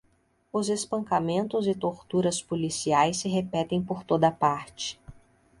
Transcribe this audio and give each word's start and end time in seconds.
os 0.51 0.67
espancamentos 0.67 1.67
e 1.67 1.75
torturas 1.75 2.41
policiais 2.41 3.17
se 3.17 3.29
repetem 3.29 3.83
por 3.83 4.03
toda 4.03 4.31
parte 4.31 4.99